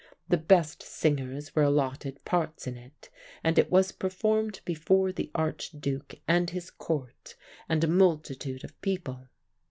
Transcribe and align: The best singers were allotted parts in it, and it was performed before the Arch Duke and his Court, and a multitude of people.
The 0.29 0.37
best 0.37 0.81
singers 0.81 1.53
were 1.55 1.61
allotted 1.61 2.25
parts 2.25 2.65
in 2.65 2.75
it, 2.75 3.11
and 3.43 3.59
it 3.59 3.69
was 3.69 3.91
performed 3.91 4.61
before 4.65 5.11
the 5.11 5.29
Arch 5.35 5.69
Duke 5.79 6.15
and 6.27 6.49
his 6.49 6.71
Court, 6.71 7.35
and 7.69 7.83
a 7.83 7.87
multitude 7.87 8.63
of 8.63 8.81
people. 8.81 9.27